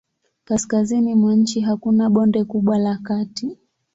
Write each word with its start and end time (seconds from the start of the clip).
Kaskazini 0.45 1.15
mwa 1.15 1.35
nchi 1.35 1.59
hakuna 1.61 2.09
bonde 2.09 2.43
kubwa 2.43 2.77
la 2.77 2.97
kati. 2.97 3.57